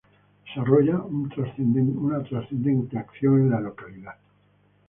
[0.55, 1.29] Desarrolla una
[2.23, 4.15] trascendente acción en la localidad.